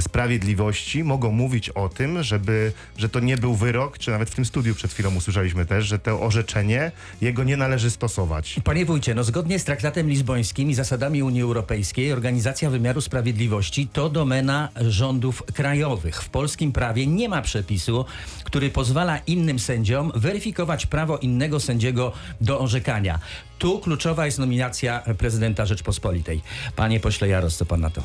sprawiedliwości 0.00 1.04
mogą 1.04 1.32
mówić 1.32 1.68
o 1.68 1.88
tym, 1.88 2.22
żeby, 2.22 2.72
że 2.96 3.08
to 3.08 3.20
nie 3.20 3.36
był 3.36 3.54
wyrok, 3.54 3.98
czy 3.98 4.10
nawet 4.10 4.30
w 4.30 4.34
tym 4.34 4.44
studiu 4.44 4.74
przed 4.74 4.92
chwilą 4.92 5.14
usłyszeliśmy 5.14 5.66
też, 5.66 5.86
że 5.86 5.98
to 5.98 6.20
orzeczenie, 6.20 6.92
jego 7.20 7.44
nie 7.44 7.56
należy 7.56 7.90
stosować. 7.90 8.60
Panie 8.64 8.84
wójcie, 8.84 9.14
no 9.14 9.24
zgodnie 9.24 9.58
z 9.58 9.64
traktatem 9.64 10.08
lizbońskim 10.08 10.70
i 10.70 10.74
zasadami 10.74 11.22
Unii 11.22 11.42
Europejskiej 11.42 12.12
organizacja 12.12 12.70
wymiaru 12.70 13.00
sprawiedliwości 13.00 13.88
to 13.92 14.10
domena 14.10 14.68
rządów 14.80 15.42
krajowych. 15.42 16.22
W 16.22 16.28
polskim 16.28 16.72
prawie 16.72 17.06
nie 17.06 17.28
ma 17.28 17.42
przepisu, 17.42 18.04
który 18.44 18.70
pozwala 18.70 19.18
innym 19.18 19.58
sędziom 19.58 20.12
weryfikować 20.14 20.86
prawo 20.86 21.18
innego 21.18 21.60
sędziego 21.60 22.12
do 22.40 22.60
orzekania. 22.60 23.18
Tu 23.58 23.78
kluczowa 23.78 24.26
jest 24.26 24.38
nominacja 24.38 25.02
prezydenta 25.18 25.66
Rzeczpospolitej. 25.66 26.40
Panie 26.76 27.00
pośle 27.00 27.28
Jaros, 27.28 27.56
co 27.56 27.66
pan 27.66 27.80
na 27.80 27.90
to? 27.90 28.02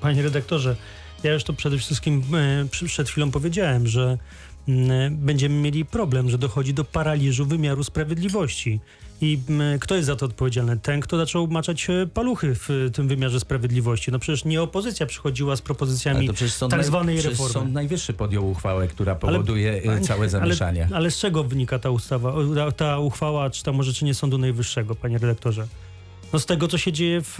Panie 0.00 0.22
redaktorze, 0.22 0.76
ja 1.22 1.32
już 1.32 1.44
to 1.44 1.52
przede 1.52 1.78
wszystkim 1.78 2.22
e, 2.34 2.86
przed 2.86 3.08
chwilą 3.08 3.30
powiedziałem, 3.30 3.86
że 3.86 4.18
mm, 4.68 5.16
będziemy 5.16 5.54
mieli 5.54 5.84
problem, 5.84 6.30
że 6.30 6.38
dochodzi 6.38 6.74
do 6.74 6.84
paraliżu 6.84 7.46
wymiaru 7.46 7.84
sprawiedliwości. 7.84 8.80
I 9.20 9.38
mm, 9.48 9.78
kto 9.78 9.94
jest 9.94 10.06
za 10.06 10.16
to 10.16 10.26
odpowiedzialny? 10.26 10.78
Ten, 10.78 11.00
kto 11.00 11.16
zaczął 11.16 11.46
maczać 11.46 11.90
e, 11.90 12.06
paluchy 12.06 12.54
w 12.54 12.70
e, 12.70 12.90
tym 12.90 13.08
wymiarze 13.08 13.40
sprawiedliwości. 13.40 14.12
No 14.12 14.18
przecież 14.18 14.44
nie 14.44 14.62
opozycja 14.62 15.06
przychodziła 15.06 15.56
z 15.56 15.60
Ale 15.60 15.66
propozycjami 15.66 16.28
tak 16.28 16.36
Naj- 16.36 16.84
zwanej 16.84 17.16
przecież 17.16 17.32
reformy. 17.32 17.52
Sąd 17.52 17.72
Najwyższy 17.72 18.12
podjął 18.12 18.50
uchwałę, 18.50 18.88
która 18.88 19.14
powoduje 19.14 19.82
e, 19.82 20.00
całe 20.00 20.28
zamieszanie. 20.28 20.84
Ale, 20.86 20.96
ale 20.96 21.10
z 21.10 21.18
czego 21.18 21.44
wynika 21.44 21.78
ta 21.78 21.90
ustawa, 21.90 22.34
ta 22.76 22.98
uchwała, 22.98 23.50
czy 23.50 23.64
tam 23.64 23.80
orzeczenie 23.80 24.14
Sądu 24.14 24.38
Najwyższego, 24.38 24.94
panie 24.94 25.18
redaktorze? 25.18 25.66
No 26.32 26.38
z 26.38 26.46
tego, 26.46 26.68
co 26.68 26.78
się 26.78 26.92
dzieje 26.92 27.20
w 27.22 27.38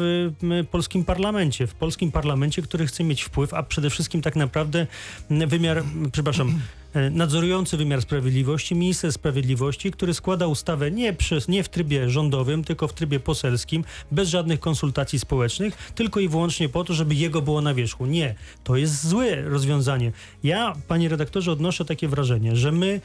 polskim 0.70 1.04
parlamencie. 1.04 1.66
W 1.66 1.74
polskim 1.74 2.12
parlamencie, 2.12 2.62
który 2.62 2.86
chce 2.86 3.04
mieć 3.04 3.22
wpływ, 3.22 3.54
a 3.54 3.62
przede 3.62 3.90
wszystkim 3.90 4.22
tak 4.22 4.36
naprawdę 4.36 4.86
wymiar, 5.30 5.82
przepraszam, 6.12 6.60
e, 6.94 7.10
nadzorujący 7.10 7.76
wymiar 7.76 8.02
sprawiedliwości, 8.02 8.74
minister 8.74 9.12
sprawiedliwości, 9.12 9.90
który 9.90 10.14
składa 10.14 10.46
ustawę 10.46 10.90
nie, 10.90 11.12
przez, 11.12 11.48
nie 11.48 11.62
w 11.62 11.68
trybie 11.68 12.10
rządowym, 12.10 12.64
tylko 12.64 12.88
w 12.88 12.92
trybie 12.92 13.20
poselskim, 13.20 13.84
bez 14.10 14.28
żadnych 14.28 14.60
konsultacji 14.60 15.18
społecznych, 15.18 15.92
tylko 15.94 16.20
i 16.20 16.28
wyłącznie 16.28 16.68
po 16.68 16.84
to, 16.84 16.94
żeby 16.94 17.14
jego 17.14 17.42
było 17.42 17.60
na 17.60 17.74
wierzchu. 17.74 18.06
Nie, 18.06 18.34
to 18.64 18.76
jest 18.76 19.06
złe 19.06 19.42
rozwiązanie. 19.42 20.12
Ja, 20.42 20.72
panie 20.88 21.08
redaktorze, 21.08 21.52
odnoszę 21.52 21.84
takie 21.84 22.08
wrażenie, 22.08 22.56
że 22.56 22.72
my 22.72 23.00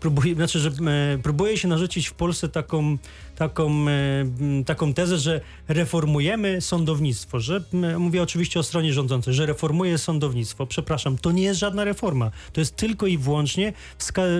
próbuje, 0.00 0.34
znaczy, 0.34 0.58
że 0.58 0.68
e, 0.68 1.18
próbuje 1.22 1.58
się 1.58 1.68
narzucić 1.68 2.08
w 2.08 2.14
Polsce 2.14 2.48
taką, 2.48 2.98
taką, 3.36 3.88
e, 3.88 4.64
taką 4.66 4.94
tezę, 4.94 5.18
że 5.18 5.40
reformujemy 5.68 6.60
sądownictwo, 6.60 7.40
że 7.40 7.64
mówię 7.98 8.22
oczywiście 8.22 8.60
o 8.60 8.62
stronie 8.62 8.92
rządzącej, 8.92 9.34
że 9.34 9.46
reformuje 9.46 9.98
sądownictwo. 9.98 10.66
Przepraszam, 10.66 11.18
to 11.18 11.32
nie 11.32 11.42
jest 11.42 11.60
żadna 11.60 11.84
reforma. 11.84 12.30
To 12.52 12.60
jest 12.60 12.76
tylko 12.76 13.06
i 13.06 13.18
wyłącznie 13.18 13.72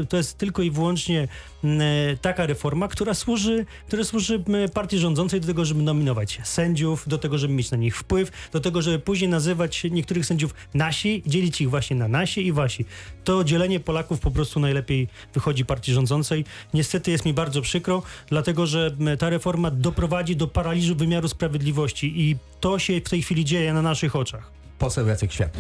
to 0.08 0.16
jest 0.16 0.38
tylko 0.38 0.62
i 0.62 0.70
wyłącznie 0.70 1.28
e, 1.64 1.68
taka 2.22 2.46
reforma, 2.46 2.88
która 2.88 3.14
służy, 3.14 3.66
która 3.86 4.04
służy 4.04 4.44
partii 4.74 4.98
rządzącej 4.98 5.40
do 5.40 5.46
tego, 5.46 5.64
żeby 5.64 5.82
nominować 5.82 6.40
sędziów, 6.44 7.08
do 7.08 7.18
tego, 7.18 7.38
żeby 7.38 7.54
mieć 7.54 7.70
na 7.70 7.76
nich 7.76 7.96
wpływ, 7.96 8.30
do 8.52 8.60
tego, 8.60 8.82
żeby 8.82 8.98
później 8.98 9.30
nazywać 9.30 9.84
niektórych 9.84 10.26
sędziów 10.26 10.54
nasi, 10.74 11.22
dzielić 11.26 11.60
ich 11.60 11.70
właśnie 11.70 11.96
na 11.96 12.08
nasi 12.08 12.46
i 12.46 12.52
wasi. 12.52 12.84
To 13.24 13.44
dzielenie 13.44 13.80
Polaków 13.80 14.20
po 14.20 14.30
prostu 14.30 14.60
najlepiej 14.60 15.08
wychodzi 15.34 15.47
partii 15.64 15.92
rządzącej. 15.92 16.44
Niestety 16.74 17.10
jest 17.10 17.24
mi 17.24 17.34
bardzo 17.34 17.62
przykro, 17.62 18.02
dlatego 18.28 18.66
że 18.66 18.96
ta 19.18 19.30
reforma 19.30 19.70
doprowadzi 19.70 20.36
do 20.36 20.46
paraliżu 20.46 20.96
wymiaru 20.96 21.28
sprawiedliwości 21.28 22.20
i 22.20 22.36
to 22.60 22.78
się 22.78 23.00
w 23.00 23.08
tej 23.10 23.22
chwili 23.22 23.44
dzieje 23.44 23.72
na 23.72 23.82
naszych 23.82 24.16
oczach. 24.16 24.50
Poseł 24.78 25.06
Jacek 25.06 25.32
Świat. 25.32 25.56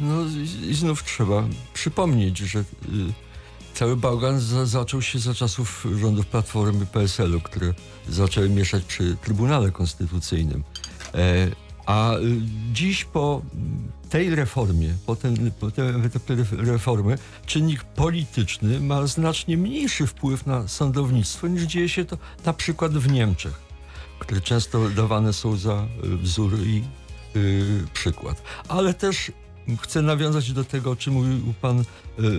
No 0.00 0.22
i- 0.68 0.74
znów 0.74 1.04
trzeba 1.04 1.44
przypomnieć, 1.74 2.38
że 2.38 2.58
y, 2.58 2.64
cały 3.74 3.96
bałagan 3.96 4.40
za, 4.40 4.66
zaczął 4.66 5.02
się 5.02 5.18
za 5.18 5.34
czasów 5.34 5.86
rządów 6.00 6.26
Platformy 6.26 6.86
PSL-u, 6.86 7.40
które 7.40 7.74
zaczęły 8.08 8.48
mieszać 8.48 8.84
przy 8.84 9.16
Trybunale 9.24 9.70
Konstytucyjnym. 9.72 10.64
E, 11.14 11.48
a 11.86 12.16
y, 12.16 12.20
dziś 12.72 13.04
po 13.04 13.42
tej 14.10 14.34
reformie, 14.34 14.94
po, 15.06 15.16
ten, 15.16 15.50
po 15.60 15.66
reformy, 16.50 17.18
czynnik 17.46 17.84
polityczny 17.84 18.80
ma 18.80 19.06
znacznie 19.06 19.56
mniejszy 19.56 20.06
wpływ 20.06 20.46
na 20.46 20.68
sądownictwo 20.68 21.48
niż 21.48 21.62
dzieje 21.62 21.88
się 21.88 22.04
to 22.04 22.18
na 22.44 22.52
przykład 22.52 22.92
w 22.92 23.12
Niemczech, 23.12 23.60
które 24.18 24.40
często 24.40 24.88
dawane 24.88 25.32
są 25.32 25.56
za 25.56 25.86
y, 26.04 26.16
wzór 26.16 26.58
i 26.58 26.84
y, 27.36 27.84
przykład. 27.92 28.42
Ale 28.68 28.94
też 28.94 29.32
chcę 29.80 30.02
nawiązać 30.02 30.52
do 30.52 30.64
tego, 30.64 30.90
o 30.90 30.96
czym 30.96 31.14
mówił 31.14 31.54
pan 31.60 31.80
y, 31.80 31.84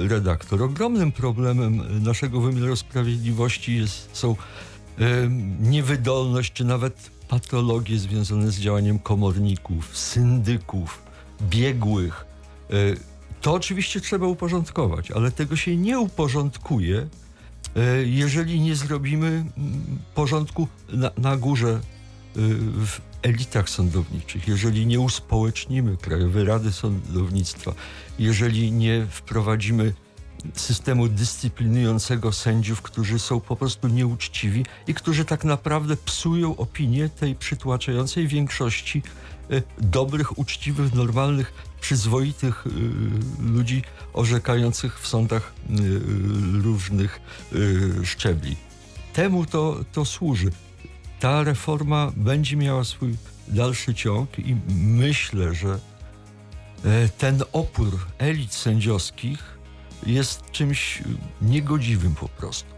redaktor. 0.07 0.63
Ogromnym 0.63 1.11
problemem 1.11 2.03
naszego 2.03 2.41
wymiaru 2.41 2.75
sprawiedliwości 2.75 3.77
jest, 3.77 4.09
są 4.13 4.31
y, 4.31 5.29
niewydolność 5.59 6.53
czy 6.53 6.65
nawet 6.65 7.16
patologie 7.27 7.99
związane 7.99 8.51
z 8.51 8.59
działaniem 8.59 8.99
komorników, 8.99 9.97
syndyków, 9.97 11.01
biegłych. 11.41 12.25
Y, 12.73 12.97
To 13.41 13.53
oczywiście 13.53 14.01
trzeba 14.01 14.27
uporządkować, 14.27 15.11
ale 15.11 15.31
tego 15.31 15.55
się 15.55 15.77
nie 15.77 15.99
uporządkuje, 15.99 16.97
y, 16.97 18.07
jeżeli 18.07 18.61
nie 18.61 18.75
zrobimy 18.75 19.27
mm, 19.27 19.49
porządku 20.15 20.67
na, 20.89 21.11
na 21.17 21.37
górze 21.37 21.69
y, 21.77 21.79
w 22.85 23.01
elitach 23.21 23.69
sądowniczych, 23.69 24.47
jeżeli 24.47 24.85
nie 24.85 24.99
uspołecznimy 24.99 25.97
Krajowej 25.97 26.45
Rady 26.45 26.71
Sądownictwa, 26.71 27.73
jeżeli 28.19 28.71
nie 28.71 29.07
wprowadzimy 29.09 29.93
systemu 30.53 31.07
dyscyplinującego 31.07 32.31
sędziów, 32.31 32.81
którzy 32.81 33.19
są 33.19 33.39
po 33.39 33.55
prostu 33.55 33.87
nieuczciwi 33.87 34.65
i 34.87 34.93
którzy 34.93 35.25
tak 35.25 35.43
naprawdę 35.43 35.97
psują 35.97 36.55
opinię 36.55 37.09
tej 37.09 37.35
przytłaczającej 37.35 38.27
większości 38.27 39.03
y, 39.51 39.63
dobrych, 39.77 40.39
uczciwych, 40.39 40.93
normalnych, 40.93 41.53
przyzwoitych 41.81 42.67
y, 42.67 42.69
ludzi 43.43 43.81
orzekających 44.13 44.99
w 44.99 45.07
sądach 45.07 45.53
y, 45.69 46.61
różnych 46.61 47.21
szczebli. 48.03 48.55
Temu 49.13 49.45
to, 49.45 49.79
to 49.91 50.05
służy. 50.05 50.51
Ta 51.19 51.43
reforma 51.43 52.11
będzie 52.15 52.55
miała 52.55 52.83
swój 52.83 53.15
dalszy 53.47 53.95
ciąg 53.95 54.39
i 54.39 54.55
myślę, 54.77 55.53
że 55.53 55.79
e, 56.85 57.09
ten 57.09 57.43
opór 57.53 57.99
elit 58.17 58.53
sędziowskich 58.53 59.56
jest 60.05 60.51
czymś 60.51 61.03
niegodziwym 61.41 62.15
po 62.15 62.29
prostu. 62.29 62.77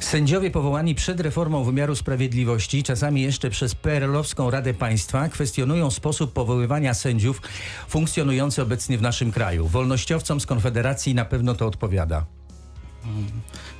Sędziowie 0.00 0.50
powołani 0.50 0.94
przed 0.94 1.20
reformą 1.20 1.64
wymiaru 1.64 1.96
sprawiedliwości, 1.96 2.82
czasami 2.82 3.22
jeszcze 3.22 3.50
przez 3.50 3.74
PRL-owską 3.74 4.50
Radę 4.50 4.74
Państwa, 4.74 5.28
kwestionują 5.28 5.90
sposób 5.90 6.32
powoływania 6.32 6.94
sędziów 6.94 7.42
funkcjonujący 7.88 8.62
obecnie 8.62 8.98
w 8.98 9.02
naszym 9.02 9.32
kraju. 9.32 9.68
Wolnościowcom 9.68 10.40
z 10.40 10.46
Konfederacji 10.46 11.14
na 11.14 11.24
pewno 11.24 11.54
to 11.54 11.66
odpowiada. 11.66 12.26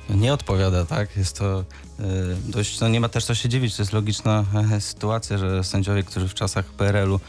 Nie 0.09 0.33
odpowiada, 0.33 0.85
tak? 0.85 1.17
Jest 1.17 1.37
to 1.37 1.65
e, 1.99 2.03
dość, 2.47 2.79
no 2.79 2.87
nie 2.87 2.99
ma 2.99 3.09
też 3.09 3.25
co 3.25 3.35
się 3.35 3.49
dziwić, 3.49 3.75
to 3.75 3.81
jest 3.81 3.93
logiczna 3.93 4.45
e, 4.71 4.81
sytuacja, 4.81 5.37
że 5.37 5.63
sędziowie, 5.63 6.03
którzy 6.03 6.27
w 6.27 6.33
czasach 6.33 6.65
PRL-u 6.65 7.19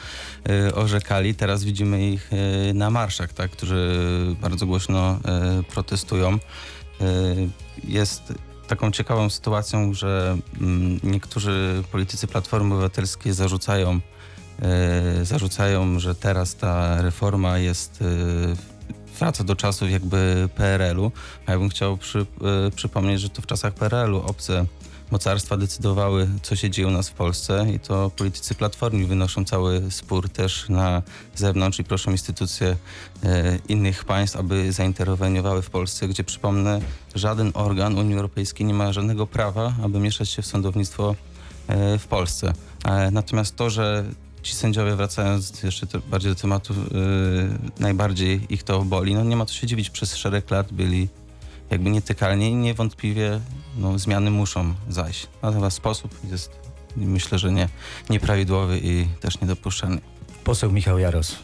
e, 0.49 0.75
orzekali, 0.75 1.35
teraz 1.35 1.65
widzimy 1.65 2.11
ich 2.11 2.31
na 2.75 2.91
marszach, 2.91 3.33
tak? 3.33 3.51
Którzy 3.51 3.97
bardzo 4.41 4.67
głośno 4.67 5.21
protestują. 5.69 6.39
Jest 7.85 8.35
taką 8.69 8.91
ciekawą 8.91 9.31
sytuacją, 9.31 9.95
że 9.95 10.39
mm, 10.61 11.01
niektórzy 11.03 11.83
politycy 11.93 12.27
Platformy 12.27 12.75
Obywatelskiej 12.75 13.33
zarzucają, 13.33 14.01
zarzucają, 15.23 15.99
że 15.99 16.15
teraz 16.15 16.57
ta 16.57 17.03
reforma 17.03 17.59
jest 17.59 18.05
wraca 19.19 19.45
do 19.45 19.57
czasów 19.57 19.91
jakby 19.91 20.49
PRL-u, 20.55 21.13
a 21.47 21.53
ja 21.53 21.59
bym 21.59 21.69
chciał 21.69 21.97
przy, 21.97 22.19
e, 22.19 22.71
przypomnieć, 22.71 23.21
że 23.21 23.31
to 23.31 23.43
w 23.43 23.47
czasach 23.47 23.75
PRL-u 23.75 24.19
obce 24.19 24.67
mocarstwa 25.11 25.57
decydowały, 25.57 26.29
co 26.43 26.57
się 26.57 26.71
dzieje 26.71 26.89
u 26.89 26.91
nas 26.91 27.09
w 27.09 27.13
Polsce 27.13 27.67
i 27.75 27.81
to 27.81 28.11
politycy 28.11 28.55
Platformy 28.55 29.07
wynoszą 29.07 29.45
cały 29.45 29.91
spór 29.91 30.29
też 30.29 30.69
na 30.69 31.03
zewnątrz 31.35 31.79
i 31.79 31.85
proszą 31.85 32.11
instytucje 32.11 32.77
e, 33.25 33.59
innych 33.69 34.05
państw, 34.05 34.37
aby 34.37 34.73
zainterweniowały 34.73 35.63
w 35.63 35.71
Polsce, 35.71 36.09
gdzie 36.09 36.25
przypomnę, 36.25 36.81
żaden 37.15 37.51
organ 37.55 37.99
Unii 37.99 38.15
Europejskiej 38.15 38.67
nie 38.67 38.75
ma 38.75 38.93
żadnego 38.93 39.27
prawa, 39.27 39.75
aby 39.85 39.99
mieszać 39.99 40.29
się 40.29 40.43
w 40.43 40.47
sądownictwo 40.47 41.15
e, 41.69 41.99
w 41.99 42.07
Polsce. 42.07 42.53
Natomiast 43.13 43.57
to, 43.57 43.71
że 43.71 44.05
ci 44.43 44.55
sędziowie, 44.55 44.97
wracając 44.97 45.63
jeszcze 45.63 45.87
to 45.87 45.99
bardziej 45.99 46.33
do 46.33 46.41
tematu, 46.41 46.75
e, 46.75 46.77
najbardziej 47.83 48.41
ich 48.49 48.63
to 48.63 48.83
boli, 48.83 49.15
no 49.15 49.25
nie 49.25 49.37
ma 49.37 49.47
co 49.47 49.55
się 49.55 49.67
dziwić, 49.67 49.91
przez 49.91 50.17
szereg 50.17 50.51
lat 50.51 50.73
byli 50.73 51.09
jakby 51.71 51.91
nietykalni 51.91 52.49
i 52.49 52.55
niewątpliwie 52.55 53.41
no, 53.77 53.99
zmiany 53.99 54.31
muszą 54.31 54.75
zajść. 54.89 55.27
Natomiast 55.43 55.77
sposób 55.77 56.19
jest, 56.31 56.51
myślę, 56.97 57.39
że 57.39 57.53
nie, 57.53 57.69
nieprawidłowy 58.11 58.81
i 58.83 59.07
też 59.21 59.41
niedopuszczalny. 59.41 60.01
Poseł 60.45 60.73
Michał 60.73 60.99
Jaros. 60.99 61.37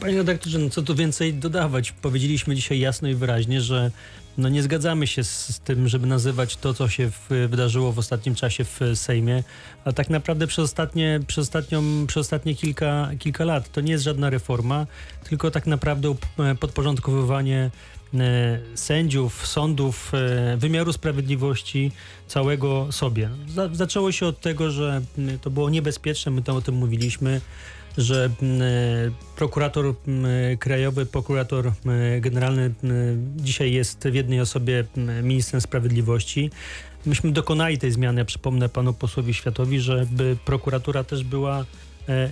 Panie 0.00 0.16
redaktorze, 0.16 0.58
no 0.58 0.70
co 0.70 0.82
tu 0.82 0.94
więcej 0.94 1.34
dodawać? 1.34 1.92
Powiedzieliśmy 1.92 2.56
dzisiaj 2.56 2.78
jasno 2.78 3.08
i 3.08 3.14
wyraźnie, 3.14 3.60
że 3.60 3.90
no 4.38 4.48
nie 4.48 4.62
zgadzamy 4.62 5.06
się 5.06 5.24
z, 5.24 5.56
z 5.56 5.60
tym, 5.60 5.88
żeby 5.88 6.06
nazywać 6.06 6.56
to, 6.56 6.74
co 6.74 6.88
się 6.88 7.10
w, 7.10 7.28
wydarzyło 7.28 7.92
w 7.92 7.98
ostatnim 7.98 8.34
czasie 8.34 8.64
w 8.64 8.80
Sejmie, 8.94 9.42
a 9.84 9.92
tak 9.92 10.10
naprawdę 10.10 10.46
przez 10.46 10.64
ostatnie, 10.64 11.20
przez 11.26 11.38
ostatnią, 11.38 12.06
przez 12.06 12.20
ostatnie 12.20 12.54
kilka, 12.54 13.10
kilka 13.18 13.44
lat 13.44 13.72
to 13.72 13.80
nie 13.80 13.92
jest 13.92 14.04
żadna 14.04 14.30
reforma, 14.30 14.86
tylko 15.28 15.50
tak 15.50 15.66
naprawdę 15.66 16.10
up- 16.10 16.54
podporządkowywanie 16.60 17.70
e, 18.14 18.58
sędziów, 18.74 19.46
sądów, 19.46 20.12
e, 20.14 20.56
wymiaru 20.56 20.92
sprawiedliwości 20.92 21.92
całego 22.26 22.92
sobie. 22.92 23.30
Za, 23.48 23.68
zaczęło 23.72 24.12
się 24.12 24.26
od 24.26 24.40
tego, 24.40 24.70
że 24.70 25.02
to 25.40 25.50
było 25.50 25.70
niebezpieczne, 25.70 26.32
my 26.32 26.42
to 26.42 26.56
o 26.56 26.60
tym 26.60 26.74
mówiliśmy, 26.74 27.40
że 27.98 28.30
prokurator 29.36 29.94
krajowy, 30.58 31.06
prokurator 31.06 31.72
generalny 32.20 32.74
dzisiaj 33.36 33.72
jest 33.72 34.08
w 34.08 34.14
jednej 34.14 34.40
osobie 34.40 34.84
ministrem 35.22 35.60
sprawiedliwości. 35.60 36.50
Myśmy 37.06 37.32
dokonali 37.32 37.78
tej 37.78 37.92
zmiany, 37.92 38.20
ja 38.20 38.24
przypomnę 38.24 38.68
panu 38.68 38.92
posłowi 38.92 39.34
Światowi, 39.34 39.80
żeby 39.80 40.36
prokuratura 40.44 41.04
też 41.04 41.24
była 41.24 41.64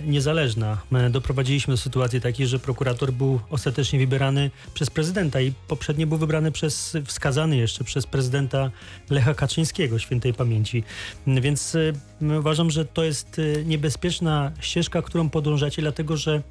niezależna. 0.05 0.77
E, 0.93 1.09
Doprowadziliśmy 1.09 1.73
do 1.73 1.77
sytuacji 1.77 2.21
takiej, 2.21 2.47
że 2.47 2.59
prokurator 2.59 3.13
był 3.13 3.39
ostatecznie 3.49 3.99
wybierany 3.99 4.51
przez 4.73 4.89
prezydenta 4.89 5.41
i 5.41 5.53
poprzednio 5.67 6.07
był 6.07 6.17
wybrany 6.17 6.51
przez, 6.51 6.97
wskazany 7.05 7.57
jeszcze 7.57 7.83
przez 7.83 8.07
prezydenta 8.07 8.71
Lecha 9.09 9.33
Kaczyńskiego, 9.33 9.99
świętej 9.99 10.33
pamięci. 10.33 10.83
Mm, 11.27 11.43
Więc 11.43 11.75
e, 12.21 12.39
uważam, 12.39 12.71
że 12.71 12.85
to 12.85 13.03
jest 13.03 13.39
e, 13.39 13.63
niebezpieczna 13.63 14.51
ścieżka, 14.59 15.01
którą 15.01 15.29
podążacie, 15.29 15.81
dlatego 15.81 16.17
że 16.17 16.41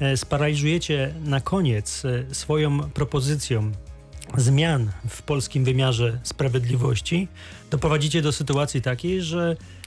e, 0.00 0.16
sparaliżujecie 0.16 1.14
na 1.24 1.40
koniec 1.40 2.04
e, 2.04 2.34
swoją 2.34 2.90
propozycją 2.90 3.72
zmian 4.36 4.90
w 5.08 5.22
polskim 5.22 5.64
wymiarze 5.64 6.18
sprawiedliwości, 6.22 7.28
doprowadzicie 7.70 8.22
do 8.22 8.32
sytuacji 8.32 8.82
takiej, 8.82 9.22
że 9.22 9.56
e, 9.56 9.83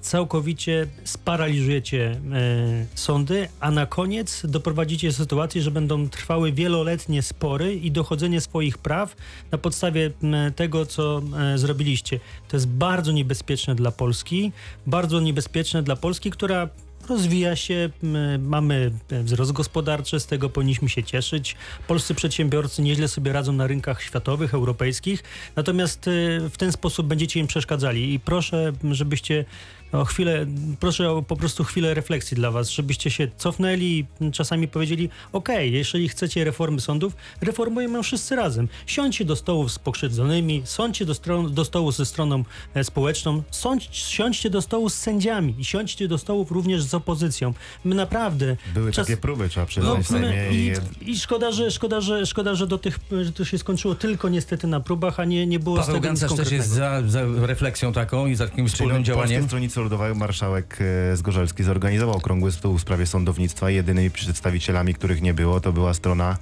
całkowicie 0.00 0.86
sparaliżujecie 1.04 2.10
e, 2.10 2.86
sądy, 2.94 3.48
a 3.60 3.70
na 3.70 3.86
koniec 3.86 4.42
doprowadzicie 4.44 5.08
do 5.08 5.14
sytuacji, 5.14 5.62
że 5.62 5.70
będą 5.70 6.08
trwały 6.08 6.52
wieloletnie 6.52 7.22
spory 7.22 7.74
i 7.74 7.90
dochodzenie 7.90 8.40
swoich 8.40 8.78
praw 8.78 9.16
na 9.50 9.58
podstawie 9.58 10.10
tego, 10.56 10.86
co 10.86 11.22
e, 11.38 11.58
zrobiliście. 11.58 12.20
To 12.48 12.56
jest 12.56 12.68
bardzo 12.68 13.12
niebezpieczne 13.12 13.74
dla 13.74 13.90
Polski, 13.90 14.52
bardzo 14.86 15.20
niebezpieczne 15.20 15.82
dla 15.82 15.96
Polski, 15.96 16.30
która 16.30 16.68
rozwija 17.10 17.56
się, 17.56 17.90
mamy 18.38 18.90
wzrost 19.10 19.52
gospodarczy, 19.52 20.20
z 20.20 20.26
tego 20.26 20.50
powinniśmy 20.50 20.88
się 20.88 21.02
cieszyć. 21.02 21.56
Polscy 21.88 22.14
przedsiębiorcy 22.14 22.82
nieźle 22.82 23.08
sobie 23.08 23.32
radzą 23.32 23.52
na 23.52 23.66
rynkach 23.66 24.02
światowych, 24.02 24.54
europejskich, 24.54 25.22
natomiast 25.56 26.08
y, 26.08 26.40
w 26.50 26.56
ten 26.56 26.72
sposób 26.72 27.06
będziecie 27.06 27.40
im 27.40 27.46
przeszkadzali. 27.46 28.14
I 28.14 28.20
proszę, 28.20 28.72
żebyście 28.90 29.44
o 29.92 30.04
chwilę, 30.04 30.46
proszę 30.80 31.10
o 31.10 31.22
po 31.22 31.36
prostu 31.36 31.64
chwilę 31.64 31.94
refleksji 31.94 32.34
dla 32.34 32.50
was, 32.50 32.70
żebyście 32.70 33.10
się 33.10 33.28
cofnęli 33.36 34.06
i 34.20 34.30
czasami 34.32 34.68
powiedzieli, 34.68 35.08
okej, 35.32 35.72
jeżeli 35.72 36.08
chcecie 36.08 36.44
reformy 36.44 36.80
sądów, 36.80 37.16
reformujemy 37.40 37.96
ją 37.96 38.02
wszyscy 38.02 38.36
razem. 38.36 38.68
Siądźcie 38.86 39.24
do 39.24 39.36
stołu 39.36 39.68
z 39.68 39.78
pokrzywdzonymi, 39.78 40.62
siądźcie 40.76 41.06
do, 41.06 41.14
stron, 41.14 41.54
do 41.54 41.64
stołu 41.64 41.92
ze 41.92 42.06
stroną 42.06 42.44
e, 42.74 42.84
społeczną, 42.84 43.42
sądź, 43.50 43.88
siądźcie 43.96 44.50
do 44.50 44.62
stołu 44.62 44.88
z 44.90 44.94
sędziami 44.94 45.54
i 45.58 45.64
siądźcie 45.64 46.08
do 46.08 46.18
stołów 46.18 46.50
również 46.50 46.82
z 46.82 46.94
opozycją. 46.94 47.54
My 47.84 47.94
naprawdę... 47.94 48.56
Były 48.74 48.92
czas- 48.92 49.06
takie 49.06 49.16
próby, 49.16 49.48
trzeba 49.48 49.66
przyznać, 49.66 50.06
w 50.06 50.10
no, 50.10 50.18
Sejmie. 50.18 50.50
i, 50.52 50.72
I, 51.10 51.18
szkoda, 51.18 51.52
że, 51.52 51.70
szkoda, 51.70 52.00
że, 52.00 52.26
szkoda, 52.26 52.54
że 52.54 52.66
do 52.66 52.78
tych, 52.78 52.98
że 53.22 53.32
to 53.32 53.44
się 53.44 53.58
skończyło 53.58 53.94
tylko 53.94 54.28
niestety 54.28 54.66
na 54.66 54.80
próbach, 54.80 55.20
a 55.20 55.24
nie, 55.24 55.46
nie 55.46 55.58
było 55.58 55.76
z 55.76 55.80
Paweł 55.80 55.94
tego 55.94 56.12
nic 56.12 56.20
Gancarz 56.20 56.38
też 56.38 56.52
jest 56.52 56.68
za, 56.68 57.02
za 57.06 57.22
refleksją 57.36 57.92
taką 57.92 58.26
i 58.26 58.34
za 58.34 58.48
takim 58.48 58.68
wspólnym 58.68 59.04
działaniem. 59.04 59.44
Stronnictwo 59.44 59.79
Ludowe 59.80 60.14
marszałek 60.14 60.78
e, 61.12 61.16
Zgorzelski 61.16 61.62
zorganizował 61.62 62.16
okrągły 62.16 62.52
stół 62.52 62.78
w 62.78 62.80
sprawie 62.80 63.06
sądownictwa. 63.06 63.70
Jedynymi 63.70 64.10
przedstawicielami, 64.10 64.94
których 64.94 65.22
nie 65.22 65.34
było, 65.34 65.60
to 65.60 65.72
była 65.72 65.94
strona, 65.94 66.36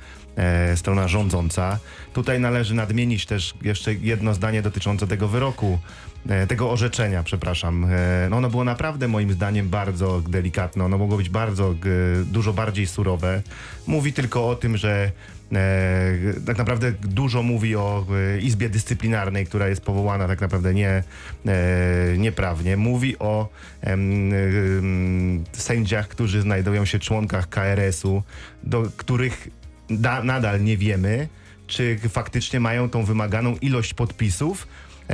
strona 0.76 1.08
rządząca. 1.08 1.78
Tutaj 2.12 2.40
należy 2.40 2.74
nadmienić 2.74 3.26
też 3.26 3.54
jeszcze 3.62 3.94
jedno 3.94 4.34
zdanie 4.34 4.62
dotyczące 4.62 5.06
tego 5.06 5.28
wyroku, 5.28 5.78
e, 6.28 6.46
tego 6.46 6.70
orzeczenia, 6.70 7.22
przepraszam. 7.22 7.84
E, 7.84 8.26
no 8.30 8.36
ono 8.36 8.50
było 8.50 8.64
naprawdę 8.64 9.08
moim 9.08 9.32
zdaniem 9.32 9.68
bardzo 9.68 10.20
delikatne. 10.28 10.84
Ono 10.84 10.98
mogło 10.98 11.16
być 11.16 11.28
bardzo, 11.28 11.74
dużo 12.24 12.52
bardziej 12.52 12.86
surowe. 12.86 13.42
Mówi 13.86 14.12
tylko 14.12 14.48
o 14.48 14.56
tym, 14.56 14.76
że 14.76 15.12
E, 15.52 16.40
tak 16.46 16.58
naprawdę 16.58 16.92
dużo 16.92 17.42
mówi 17.42 17.76
o 17.76 18.06
e, 18.36 18.40
Izbie 18.40 18.68
Dyscyplinarnej, 18.68 19.46
która 19.46 19.68
jest 19.68 19.80
powołana 19.80 20.26
tak 20.26 20.40
naprawdę 20.40 20.74
nie, 20.74 21.02
e, 21.46 22.18
nieprawnie. 22.18 22.76
Mówi 22.76 23.18
o 23.18 23.48
sędziach, 25.52 26.08
którzy 26.08 26.40
znajdują 26.40 26.84
się 26.84 26.98
członkach 26.98 27.48
KRS-u, 27.48 28.22
do 28.62 28.82
których 28.96 29.48
da, 29.90 30.22
nadal 30.22 30.64
nie 30.64 30.76
wiemy, 30.76 31.28
czy 31.66 31.98
faktycznie 32.08 32.60
mają 32.60 32.90
tą 32.90 33.04
wymaganą 33.04 33.56
ilość 33.56 33.94
podpisów, 33.94 34.66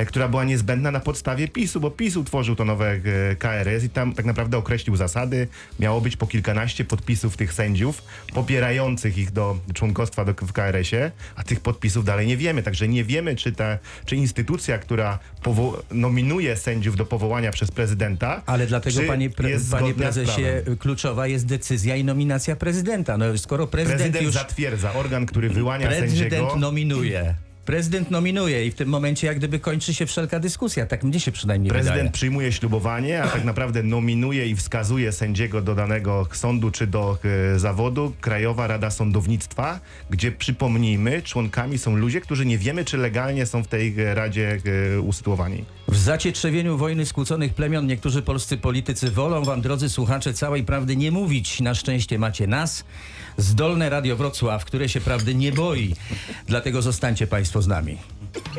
która 0.07 0.27
była 0.27 0.43
niezbędna 0.43 0.91
na 0.91 0.99
podstawie 0.99 1.47
PiSu, 1.47 1.79
bo 1.79 1.91
PiS 1.91 2.17
utworzył 2.17 2.55
to 2.55 2.65
nowe 2.65 2.91
e, 2.91 3.35
KRS 3.35 3.83
i 3.83 3.89
tam 3.89 4.13
tak 4.13 4.25
naprawdę 4.25 4.57
określił 4.57 4.95
zasady. 4.95 5.47
Miało 5.79 6.01
być 6.01 6.17
po 6.17 6.27
kilkanaście 6.27 6.85
podpisów 6.85 7.37
tych 7.37 7.53
sędziów 7.53 8.01
popierających 8.33 9.17
ich 9.17 9.31
do 9.31 9.57
członkostwa 9.73 10.25
do, 10.25 10.33
w 10.33 10.53
KRS-ie, 10.53 11.11
a 11.35 11.43
tych 11.43 11.59
podpisów 11.59 12.05
dalej 12.05 12.27
nie 12.27 12.37
wiemy. 12.37 12.63
Także 12.63 12.87
nie 12.87 13.03
wiemy, 13.03 13.35
czy 13.35 13.51
ta, 13.51 13.77
czy 14.05 14.15
instytucja, 14.15 14.77
która 14.77 15.19
nominuje 15.91 16.57
sędziów 16.57 16.95
do 16.95 17.05
powołania 17.05 17.51
przez 17.51 17.71
prezydenta, 17.71 18.41
Ale 18.45 18.67
dlatego, 18.67 19.01
panie, 19.07 19.29
pre, 19.29 19.49
panie 19.71 19.93
prezesie, 19.93 20.41
kluczowa 20.79 21.27
jest 21.27 21.45
decyzja 21.45 21.95
i 21.95 22.03
nominacja 22.03 22.55
prezydenta. 22.55 23.17
No, 23.17 23.37
skoro 23.37 23.67
prezydent, 23.67 23.99
Prezydent 24.01 24.25
już... 24.25 24.33
zatwierdza, 24.33 24.93
organ, 24.93 25.25
który 25.25 25.49
wyłania 25.49 25.87
Prezydent 25.87 26.11
sędziego. 26.11 26.55
nominuje. 26.55 27.35
Prezydent 27.65 28.11
nominuje 28.11 28.65
i 28.65 28.71
w 28.71 28.75
tym 28.75 28.89
momencie 28.89 29.27
jak 29.27 29.37
gdyby 29.37 29.59
kończy 29.59 29.93
się 29.93 30.05
wszelka 30.05 30.39
dyskusja. 30.39 30.85
Tak 30.85 31.03
mnie 31.03 31.19
się 31.19 31.31
przynajmniej 31.31 31.69
Prezydent 31.69 31.95
wydaje. 31.97 32.11
przyjmuje 32.11 32.51
ślubowanie, 32.51 33.23
a 33.23 33.27
tak 33.27 33.43
naprawdę 33.43 33.83
nominuje 33.83 34.47
i 34.47 34.55
wskazuje 34.55 35.11
sędziego 35.11 35.61
do 35.61 35.75
danego 35.75 36.27
sądu 36.31 36.71
czy 36.71 36.87
do 36.87 37.17
e, 37.55 37.59
zawodu 37.59 38.13
Krajowa 38.21 38.67
Rada 38.67 38.91
Sądownictwa, 38.91 39.79
gdzie 40.09 40.31
przypomnijmy, 40.31 41.21
członkami 41.21 41.77
są 41.77 41.95
ludzie, 41.95 42.21
którzy 42.21 42.45
nie 42.45 42.57
wiemy, 42.57 42.85
czy 42.85 42.97
legalnie 42.97 43.45
są 43.45 43.63
w 43.63 43.67
tej 43.67 43.99
e, 43.99 44.15
radzie 44.15 44.57
e, 44.95 45.01
usytuowani. 45.01 45.65
W 45.87 45.97
zacietrzewieniu 45.97 46.77
wojny 46.77 47.05
skłóconych 47.05 47.53
plemion 47.53 47.87
niektórzy 47.87 48.21
polscy 48.21 48.57
politycy 48.57 49.11
wolą 49.11 49.43
wam, 49.43 49.61
drodzy 49.61 49.89
słuchacze, 49.89 50.33
całej 50.33 50.63
prawdy 50.63 50.95
nie 50.95 51.11
mówić. 51.11 51.61
Na 51.61 51.75
szczęście 51.75 52.19
macie 52.19 52.47
nas, 52.47 52.85
zdolne 53.37 53.89
Radio 53.89 54.15
Wrocław, 54.15 54.65
które 54.65 54.89
się 54.89 55.01
prawdy 55.01 55.35
nie 55.35 55.51
boi. 55.51 55.95
Dlatego 56.47 56.81
zostańcie 56.81 57.27
państwo 57.27 57.61
z 57.61 57.67
nami. 57.67 57.97